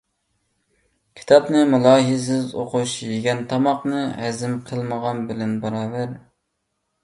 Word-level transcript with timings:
كىتابنى 1.19 1.61
مۇلاھىزىسىز 1.73 2.57
ئوقۇش، 2.63 2.95
يېگەن 3.11 3.45
تاماقنى 3.53 4.03
ھەزىم 4.25 4.59
قىلمىغان 4.73 5.25
بىلەن 5.33 5.57
باراۋەر. 5.69 6.21